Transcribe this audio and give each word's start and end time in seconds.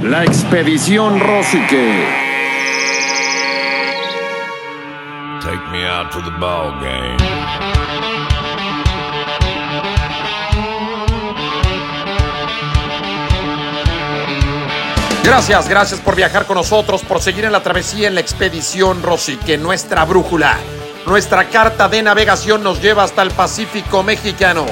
La 0.00 0.24
expedición 0.24 1.20
Rosique. 1.20 2.08
Take 5.42 5.70
me 5.70 5.86
out 5.86 6.10
to 6.10 6.22
the 6.22 6.30
ball 6.40 6.72
game. 6.80 7.18
Gracias, 15.22 15.68
gracias 15.68 16.00
por 16.00 16.16
viajar 16.16 16.46
con 16.46 16.56
nosotros, 16.56 17.02
por 17.02 17.20
seguir 17.20 17.44
en 17.44 17.52
la 17.52 17.62
travesía 17.62 18.08
en 18.08 18.14
la 18.14 18.22
expedición 18.22 19.02
Rosique, 19.02 19.58
nuestra 19.58 20.04
brújula. 20.06 20.56
Nuestra 21.06 21.48
carta 21.48 21.88
de 21.88 22.02
navegación 22.02 22.62
nos 22.62 22.80
lleva 22.80 23.04
hasta 23.04 23.22
el 23.22 23.30
Pacífico 23.30 24.02
mexicano, 24.02 24.64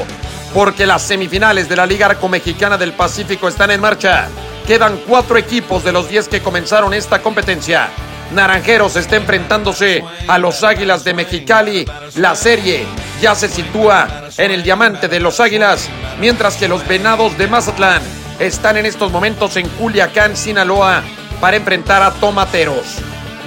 porque 0.54 0.87
las 0.87 1.02
semifinales 1.02 1.68
de 1.68 1.76
la 1.76 1.87
Liga 1.87 2.06
Arco 2.06 2.28
Mexicana 2.28 2.78
del 2.78 2.95
Pacífico 2.95 3.48
están 3.48 3.70
en 3.70 3.80
marcha. 3.80 4.28
Quedan 4.66 4.98
cuatro 5.06 5.37
equipos 5.37 5.82
de 5.84 5.92
los 5.92 6.09
diez 6.09 6.28
que 6.28 6.41
comenzaron 6.41 6.95
esta 6.95 7.23
competencia. 7.23 7.88
Naranjeros 8.32 8.95
está 8.96 9.16
enfrentándose 9.16 10.04
a 10.29 10.38
los 10.38 10.62
Águilas 10.62 11.02
de 11.02 11.15
Mexicali. 11.15 11.84
La 12.16 12.37
serie 12.37 12.87
ya 13.21 13.34
se 13.34 13.49
sitúa 13.49 14.29
en 14.38 14.51
el 14.52 14.62
diamante 14.62 15.09
de 15.09 15.21
los 15.21 15.40
Águilas, 15.40 15.88
mientras 16.21 16.57
que 16.57 16.68
los 16.68 16.87
Venados 16.87 17.37
de 17.37 17.49
Mazatlán 17.49 18.02
están 18.38 18.76
en 18.76 18.87
estos 18.87 19.10
momentos 19.10 19.57
en 19.57 19.68
Culiacán, 19.68 20.37
Sinaloa, 20.37 21.02
para 21.40 21.56
enfrentar 21.56 22.02
a 22.02 22.12
Tomateros. 22.12 22.99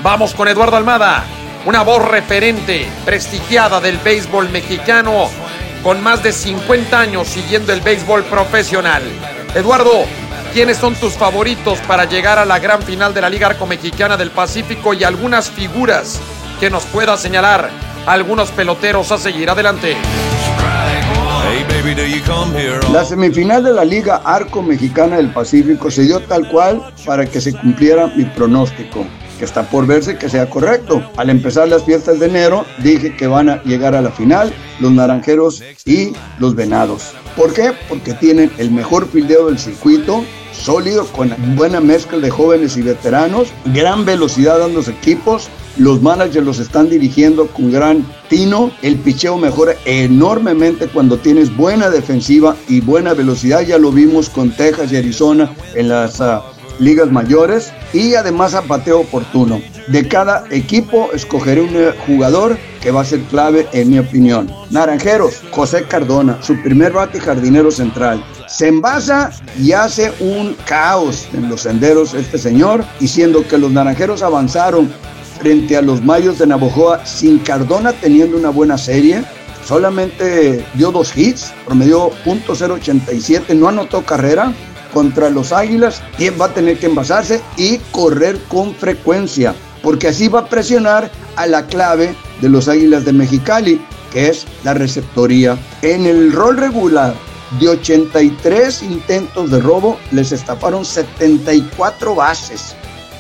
Vamos 0.04 0.34
con 0.34 0.48
Eduardo 0.48 0.76
Almada, 0.76 1.24
una 1.66 1.82
voz 1.82 2.04
referente, 2.06 2.88
prestigiada 3.06 3.80
del 3.80 3.98
béisbol 3.98 4.50
mexicano, 4.50 5.30
con 5.82 6.04
más 6.04 6.22
de 6.22 6.34
50 6.34 7.00
años 7.00 7.28
siguiendo 7.28 7.72
el 7.72 7.82
béisbol 7.82 8.24
profesional. 8.26 9.02
Eduardo, 9.56 10.06
¿quiénes 10.54 10.78
son 10.78 10.94
tus 10.94 11.14
favoritos 11.14 11.80
para 11.88 12.06
llegar 12.06 12.38
a 12.38 12.46
la 12.46 12.60
gran 12.60 12.84
final 12.84 13.12
de 13.14 13.22
la 13.22 13.30
Liga 13.30 13.48
Arco 13.48 13.66
Mexicana 13.66 14.18
del 14.18 14.30
Pacífico 14.30 14.94
y 14.94 15.04
algunas 15.04 15.50
figuras 15.50 16.20
que 16.60 16.70
nos 16.70 16.84
pueda 16.86 17.18
señalar 17.18 17.72
algunos 18.06 18.52
peloteros 18.52 19.12
a 19.12 19.18
seguir 19.18 19.50
adelante? 19.50 19.98
La 22.92 23.04
semifinal 23.04 23.64
de 23.64 23.74
la 23.74 23.84
Liga 23.84 24.22
Arco 24.24 24.62
Mexicana 24.62 25.18
del 25.18 25.32
Pacífico 25.32 25.90
se 25.90 26.04
dio 26.04 26.20
tal 26.20 26.48
cual 26.48 26.94
para 27.04 27.26
que 27.26 27.42
se 27.42 27.54
cumpliera 27.54 28.08
mi 28.16 28.26
pronóstico, 28.26 29.08
que 29.38 29.46
está 29.46 29.64
por 29.64 29.88
verse 29.88 30.18
que 30.18 30.30
sea 30.30 30.50
correcto. 30.50 31.04
Al 31.18 31.30
empezar 31.30 31.68
las 31.68 31.84
fiestas 31.84 32.20
de 32.20 32.28
enero 32.28 32.66
dije 32.84 33.16
que 33.16 33.28
van 33.28 33.50
a 33.50 33.64
llegar 33.64 33.96
a 33.96 34.02
la 34.02 34.12
final 34.12 34.54
los 34.80 34.92
Naranjeros 34.92 35.62
y 35.86 36.14
los 36.40 36.56
Venados. 36.56 37.14
¿Por 37.36 37.54
qué? 37.54 37.72
Porque 37.90 38.14
tienen 38.14 38.52
el 38.58 38.72
mejor 38.72 39.08
fildeo 39.08 39.48
del 39.48 39.58
circuito, 39.58 40.24
sólido, 40.52 41.06
con 41.08 41.34
buena 41.56 41.80
mezcla 41.80 42.20
de 42.20 42.30
jóvenes 42.30 42.78
y 42.78 42.82
veteranos, 42.82 43.48
gran 43.66 44.06
velocidad 44.06 44.66
en 44.66 44.76
los 44.76 44.88
equipos, 44.88 45.50
los 45.78 46.04
managers 46.04 46.46
los 46.46 46.60
están 46.60 46.88
dirigiendo 46.90 47.48
con 47.48 47.72
gran 47.72 48.06
tino. 48.30 48.72
El 48.84 48.98
picheo 48.98 49.38
mejora 49.38 49.74
enormemente 49.86 50.88
cuando 50.88 51.18
tienes 51.18 51.56
buena 51.56 51.90
defensiva 51.90 52.56
y 52.68 52.80
buena 52.82 53.14
velocidad. 53.14 53.62
Ya 53.62 53.80
lo 53.80 53.92
vimos 53.92 54.30
con 54.30 54.52
Texas 54.52 54.92
y 54.92 54.98
Arizona 54.98 55.52
en 55.74 55.90
las 55.90 56.22
ah, 56.22 56.44
ligas 56.80 57.12
mayores. 57.12 57.72
Y 57.94 58.16
además 58.16 58.54
a 58.54 58.62
pateo 58.64 59.02
oportuno. 59.02 59.62
De 59.88 60.08
cada 60.08 60.46
equipo 60.50 61.10
escogeré 61.14 61.62
un 61.62 61.76
jugador 62.08 62.58
que 62.82 62.92
va 62.92 63.02
a 63.02 63.06
ser 63.06 63.22
clave 63.24 63.68
en 63.74 63.90
mi 63.90 64.00
opinión. 64.00 64.50
Naranjeros, 64.70 65.42
José 65.52 65.84
Cardona, 65.84 66.38
su 66.42 66.62
primer 66.62 66.94
bate 66.94 67.20
jardinero 67.20 67.70
central. 67.70 68.24
Se 68.48 68.68
envasa 68.68 69.32
y 69.60 69.74
hace 69.74 70.14
un 70.20 70.56
caos 70.66 71.28
en 71.34 71.50
los 71.50 71.62
senderos 71.62 72.14
este 72.14 72.38
señor, 72.38 72.86
diciendo 73.00 73.46
que 73.48 73.58
los 73.58 73.72
naranjeros 73.72 74.22
avanzaron 74.22 74.92
frente 75.40 75.76
a 75.76 75.82
los 75.82 76.02
Mayos 76.02 76.40
de 76.40 76.48
Navojoa 76.48 77.06
sin 77.06 77.40
Cardona 77.40 77.92
teniendo 77.92 78.38
una 78.38 78.50
buena 78.50 78.78
serie. 78.78 79.24
Solamente 79.66 80.64
dio 80.76 80.92
dos 80.92 81.16
hits, 81.18 81.54
promedió 81.66 82.12
.087, 82.26 83.56
no 83.56 83.68
anotó 83.68 84.04
carrera. 84.04 84.54
Contra 84.94 85.30
los 85.30 85.52
Águilas, 85.52 86.02
quien 86.18 86.40
va 86.40 86.46
a 86.46 86.54
tener 86.54 86.78
que 86.78 86.86
envasarse 86.86 87.42
y 87.58 87.80
correr 87.92 88.40
con 88.48 88.76
frecuencia, 88.76 89.56
porque 89.82 90.10
así 90.10 90.28
va 90.28 90.42
a 90.42 90.50
presionar 90.50 91.12
a 91.36 91.48
la 91.48 91.66
clave 91.66 92.16
de 92.42 92.50
los 92.50 92.68
Águilas 92.68 93.06
de 93.06 93.14
Mexicali, 93.14 93.82
que 94.12 94.30
es 94.30 94.46
la 94.64 94.74
receptoría. 94.74 95.58
En 95.82 96.06
el 96.06 96.32
rol 96.32 96.58
regular 96.58 97.16
de 97.60 97.70
83 97.70 98.84
intentos 98.84 99.52
de 99.52 99.60
robo, 99.60 100.00
les 100.12 100.32
estafaron 100.32 100.86
74 100.86 102.16
bases. 102.16 102.76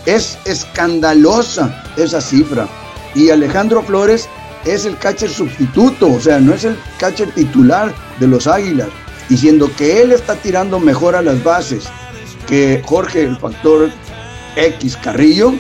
Es 0.06 0.38
escandalosa 0.46 1.84
esa 1.98 2.22
cifra. 2.22 2.68
Y 3.16 3.30
Alejandro 3.30 3.82
Flores 3.84 4.28
es 4.66 4.86
el 4.86 4.98
catcher 4.98 5.30
sustituto, 5.30 6.12
o 6.12 6.20
sea, 6.20 6.40
no 6.40 6.54
es 6.54 6.64
el 6.64 6.78
catcher 7.00 7.32
titular 7.32 7.94
de 8.20 8.28
los 8.28 8.48
Águilas, 8.48 8.88
diciendo 9.30 9.72
que 9.78 10.02
él 10.02 10.12
está 10.12 10.36
tirando 10.36 10.80
mejor 10.80 11.16
a 11.16 11.22
las 11.22 11.44
bases 11.44 11.86
que 12.48 12.82
Jorge, 12.86 13.24
el 13.24 13.38
factor 13.38 13.90
X 14.56 14.98
Carrillo. 14.98 15.54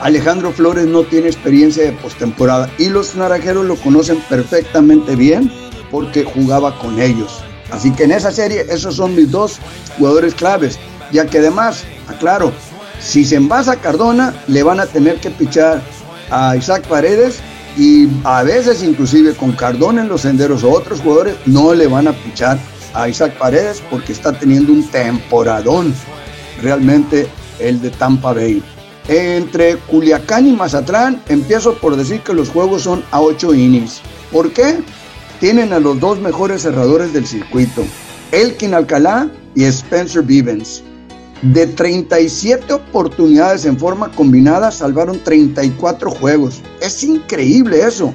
Alejandro 0.00 0.50
Flores 0.52 0.86
no 0.86 1.02
tiene 1.02 1.26
experiencia 1.28 1.84
de 1.84 1.92
postemporada 1.92 2.70
y 2.78 2.88
los 2.88 3.16
naranjeros 3.16 3.66
lo 3.66 3.76
conocen 3.76 4.18
perfectamente 4.30 5.14
bien 5.14 5.52
porque 5.90 6.24
jugaba 6.24 6.78
con 6.78 7.00
ellos. 7.00 7.42
Así 7.70 7.92
que 7.92 8.04
en 8.04 8.12
esa 8.12 8.32
serie 8.32 8.64
esos 8.70 8.96
son 8.96 9.14
mis 9.14 9.30
dos 9.30 9.58
jugadores 9.98 10.34
claves, 10.34 10.78
ya 11.12 11.26
que 11.26 11.38
además, 11.38 11.84
aclaro, 12.08 12.50
si 12.98 13.24
se 13.24 13.36
envasa 13.36 13.76
Cardona, 13.76 14.34
le 14.46 14.62
van 14.62 14.80
a 14.80 14.86
tener 14.86 15.20
que 15.20 15.30
pichar 15.30 15.82
a 16.30 16.56
Isaac 16.56 16.86
Paredes 16.86 17.40
y 17.76 18.08
a 18.24 18.42
veces 18.42 18.82
inclusive 18.82 19.34
con 19.34 19.52
Cardona 19.52 20.02
en 20.02 20.08
los 20.08 20.22
senderos 20.22 20.64
o 20.64 20.70
otros 20.70 21.00
jugadores 21.00 21.36
no 21.46 21.74
le 21.74 21.86
van 21.86 22.08
a 22.08 22.12
pichar 22.12 22.58
a 22.94 23.08
Isaac 23.08 23.36
Paredes 23.38 23.82
porque 23.90 24.12
está 24.12 24.32
teniendo 24.32 24.72
un 24.72 24.86
temporadón 24.88 25.94
realmente 26.62 27.28
el 27.58 27.80
de 27.80 27.90
Tampa 27.90 28.32
Bay. 28.32 28.62
Entre 29.08 29.76
Culiacán 29.76 30.46
y 30.46 30.52
Mazatlán 30.52 31.22
empiezo 31.28 31.74
por 31.74 31.96
decir 31.96 32.20
que 32.20 32.34
los 32.34 32.50
juegos 32.50 32.82
son 32.82 33.02
a 33.10 33.20
8 33.20 33.54
innings. 33.54 34.00
¿Por 34.30 34.52
qué? 34.52 34.82
Tienen 35.40 35.72
a 35.72 35.80
los 35.80 35.98
dos 35.98 36.20
mejores 36.20 36.62
cerradores 36.62 37.12
del 37.12 37.26
circuito, 37.26 37.84
Elkin 38.30 38.74
Alcalá 38.74 39.30
y 39.54 39.64
Spencer 39.64 40.22
Vivens. 40.22 40.82
De 41.42 41.66
37 41.66 42.70
oportunidades 42.74 43.64
en 43.64 43.78
forma 43.78 44.10
combinada, 44.12 44.70
salvaron 44.70 45.18
34 45.24 46.10
juegos. 46.10 46.60
Es 46.82 47.02
increíble 47.02 47.82
eso. 47.82 48.12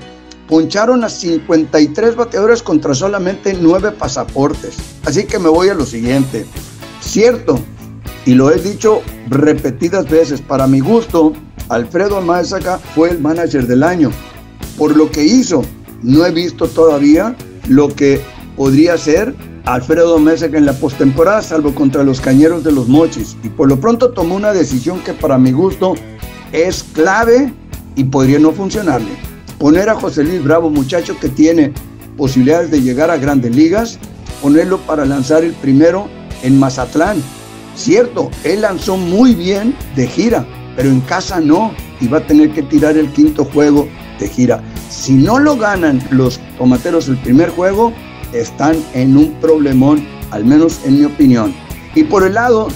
Poncharon 0.48 1.04
a 1.04 1.10
53 1.10 2.16
bateadores 2.16 2.62
contra 2.62 2.94
solamente 2.94 3.58
9 3.60 3.92
pasaportes. 3.92 4.78
Así 5.06 5.26
que 5.26 5.40
me 5.40 5.50
voy 5.50 5.70
a 5.70 5.74
lo 5.74 5.86
siguiente. 5.86 6.46
Cierto, 7.02 7.60
y 8.26 8.34
lo 8.34 8.52
he 8.52 8.60
dicho 8.60 9.02
repetidas 9.28 10.10
veces, 10.10 10.42
para 10.42 10.68
mi 10.68 10.80
gusto, 10.80 11.34
Alfredo 11.70 12.22
Maezaga 12.22 12.78
fue 12.78 13.10
el 13.10 13.20
manager 13.20 13.68
del 13.68 13.84
año. 13.84 14.12
Por 14.78 14.96
lo 14.96 15.10
que 15.12 15.24
hizo, 15.24 15.64
no 16.02 16.26
he 16.26 16.32
visto 16.32 16.68
todavía 16.68 17.36
lo 17.68 17.88
que 17.88 18.22
podría 18.56 18.98
ser 18.98 19.36
Alfredo 19.66 20.20
Mesa 20.20 20.46
en 20.46 20.66
la 20.66 20.74
postemporada, 20.74 21.42
salvo 21.42 21.74
contra 21.74 22.04
los 22.04 22.22
Cañeros 22.22 22.64
de 22.64 22.72
los 22.72 22.88
Mochis. 22.88 23.36
Y 23.44 23.50
por 23.50 23.68
lo 23.68 23.80
pronto 23.80 24.12
tomó 24.12 24.36
una 24.36 24.54
decisión 24.54 25.00
que 25.02 25.14
para 25.14 25.40
mi 25.40 25.52
gusto 25.52 25.96
es 26.52 26.84
clave 26.84 27.52
y 27.96 28.04
podría 28.04 28.38
no 28.38 28.52
funcionarle. 28.52 29.35
Poner 29.66 29.90
a 29.90 29.96
José 29.96 30.24
Luis 30.24 30.44
Bravo, 30.44 30.70
muchacho 30.70 31.18
que 31.20 31.28
tiene 31.28 31.74
posibilidades 32.18 32.70
de 32.70 32.84
llegar 32.84 33.10
a 33.10 33.18
grandes 33.18 33.56
ligas, 33.56 33.98
ponerlo 34.40 34.78
para 34.82 35.06
lanzar 35.06 35.44
el 35.44 35.54
primero 35.54 36.08
en 36.44 36.60
Mazatlán. 36.60 37.18
Cierto, 37.76 38.30
él 38.44 38.62
lanzó 38.62 38.96
muy 38.96 39.34
bien 39.34 39.76
de 39.96 40.06
gira, 40.06 40.46
pero 40.76 40.90
en 40.90 41.02
casa 41.02 41.40
no, 41.40 41.74
y 42.00 42.08
va 42.08 42.20
a 42.20 42.28
tener 42.28 42.54
que 42.54 42.62
tirar 42.62 42.96
el 42.96 43.12
quinto 43.12 43.44
juego 43.44 43.88
de 44.20 44.30
gira. 44.30 44.62
Si 44.92 45.14
no 45.14 45.40
lo 45.40 45.58
ganan 45.58 46.00
los 46.12 46.40
tomateros 46.60 47.08
el 47.08 47.18
primer 47.18 47.50
juego, 47.50 47.92
están 48.34 48.76
en 48.94 49.18
un 49.18 49.34
problemón, 49.42 50.08
al 50.30 50.46
menos 50.46 50.80
en 50.86 51.00
mi 51.00 51.06
opinión. 51.06 51.56
Y 51.96 52.04
por 52.04 52.24
el 52.24 52.36
lado 52.36 52.68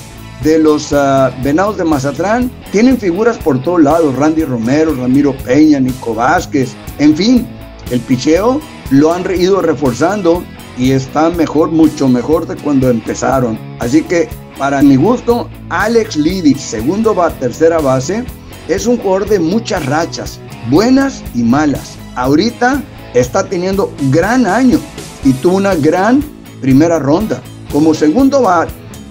de 0.44 0.58
los 0.58 0.94
ah, 0.94 1.32
Venados 1.44 1.78
de 1.78 1.84
Mazatlán 1.84 2.50
tienen 2.72 2.98
figuras 2.98 3.38
por 3.38 3.62
todos 3.62 3.82
lados, 3.82 4.16
Randy 4.16 4.44
Romero, 4.44 4.96
Ramiro 4.96 5.36
Peña, 5.38 5.80
Nico 5.80 6.16
Vázquez, 6.16 6.74
en 6.98 7.16
fin, 7.16 7.48
el 7.92 8.00
picheo 8.02 8.62
lo 8.92 9.14
han 9.14 9.26
ido 9.36 9.62
reforzando 9.62 10.44
y 10.78 10.92
está 10.92 11.30
mejor, 11.30 11.72
mucho 11.72 12.08
mejor 12.08 12.48
de 12.48 12.56
cuando 12.56 12.90
empezaron. 12.90 13.60
Así 13.80 14.02
que 14.02 14.30
para 14.58 14.82
mi 14.82 14.96
gusto, 14.96 15.50
Alex 15.70 16.16
Liddy, 16.16 16.56
segundo 16.56 17.14
va, 17.14 17.30
tercera 17.32 17.80
base, 17.80 18.24
es 18.68 18.86
un 18.86 18.98
jugador 18.98 19.28
de 19.28 19.40
muchas 19.40 19.86
rachas, 19.86 20.40
buenas 20.70 21.24
y 21.36 21.44
malas. 21.44 21.96
Ahorita 22.16 22.82
está 23.14 23.44
teniendo 23.44 23.92
gran 24.12 24.46
año 24.46 24.80
y 25.24 25.34
tuvo 25.34 25.58
una 25.58 25.76
gran 25.76 26.24
primera 26.62 27.00
ronda. 27.00 27.42
Como 27.72 27.94
segundo 27.94 28.44
va, 28.44 28.68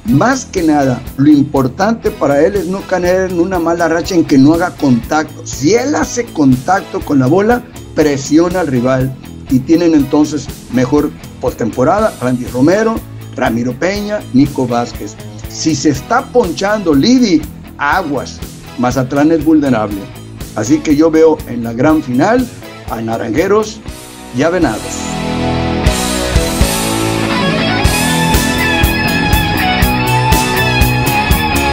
más 0.09 0.47
que 0.47 0.63
nada, 0.63 1.03
lo 1.17 1.29
importante 1.29 2.11
para 2.11 2.45
él 2.45 2.57
es 2.57 2.67
no 2.67 2.81
caer 2.81 3.31
en 3.31 3.41
una 3.41 3.59
mala 3.59 3.89
racha 3.89 4.15
en 4.15 4.25
que 4.25 4.39
no 4.39 4.55
haga 4.55 4.71
contacto. 4.71 5.47
Si 5.47 5.75
él 5.75 5.95
hace 5.95 6.25
contacto 6.25 7.01
con 7.01 7.19
la 7.19 7.27
bola, 7.27 7.63
presiona 7.95 8.61
al 8.61 8.69
rival 8.69 9.15
y 9.51 9.61
tienen 9.61 9.95
entonces 9.95 10.47
mejor 10.73 11.11
postemporada 11.41 12.15
Randy 12.21 12.47
Romero, 12.47 12.97
Ramiro 13.37 13.73
Peña, 13.79 14.21
Nico 14.33 14.67
Vázquez. 14.67 15.15
Si 15.49 15.75
se 15.75 15.91
está 15.91 16.25
ponchando 16.25 16.95
Lidi, 16.95 17.43
aguas. 17.77 18.39
Mazatlán 18.79 19.33
es 19.33 19.45
vulnerable. 19.45 20.01
Así 20.57 20.79
que 20.79 20.97
yo 20.97 21.11
veo 21.11 21.37
en 21.49 21.65
la 21.65 21.73
gran 21.73 22.03
final 22.03 22.47
a 22.91 23.01
Naranjeros 23.01 23.81
y 24.37 24.43
a 24.43 24.51
Venados. 24.51 25.18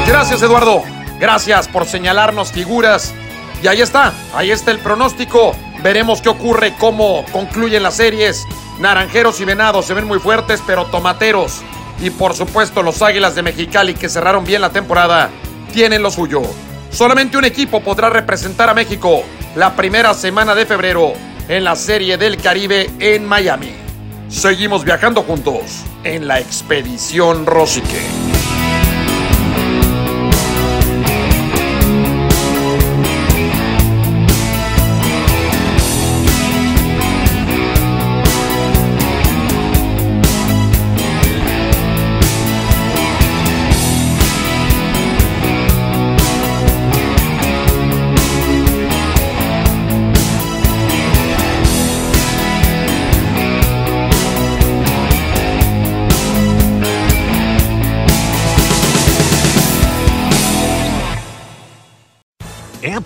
Gracias 0.08 0.42
Eduardo. 0.42 0.84
Gracias 1.20 1.68
por 1.68 1.86
señalarnos 1.86 2.52
figuras. 2.52 3.14
Y 3.64 3.68
ahí 3.68 3.82
está, 3.82 4.14
ahí 4.36 4.52
está 4.52 4.72
el 4.72 4.80
pronóstico. 4.80 5.56
Veremos 5.82 6.22
qué 6.22 6.30
ocurre, 6.30 6.76
cómo 6.78 7.26
concluyen 7.32 7.84
las 7.84 7.96
series. 7.96 8.46
Naranjeros 8.80 9.40
y 9.40 9.46
Venados 9.46 9.86
se 9.86 9.94
ven 9.94 10.06
muy 10.06 10.20
fuertes, 10.20 10.62
pero 10.66 10.86
tomateros. 10.86 11.62
Y 12.00 12.10
por 12.10 12.36
supuesto 12.36 12.84
los 12.84 13.02
Águilas 13.02 13.36
de 13.36 13.44
Mexicali 13.44 13.94
que 13.94 14.10
cerraron 14.10 14.44
bien 14.46 14.62
la 14.62 14.70
temporada 14.70 15.30
tienen 15.74 16.02
lo 16.02 16.12
suyo. 16.12 16.42
Solamente 16.92 17.38
un 17.38 17.46
equipo 17.46 17.82
podrá 17.82 18.10
representar 18.10 18.70
a 18.70 18.74
México 18.74 19.24
la 19.56 19.76
primera 19.76 20.14
semana 20.14 20.54
de 20.56 20.66
febrero 20.66 21.14
en 21.48 21.64
la 21.64 21.76
Serie 21.76 22.18
del 22.18 22.38
Caribe 22.38 22.90
en 23.00 23.26
Miami. 23.26 23.74
Seguimos 24.30 24.84
viajando 24.84 25.24
juntos 25.24 25.84
en 26.04 26.28
la 26.28 26.40
expedición 26.40 27.46
Rosique. 27.46 28.25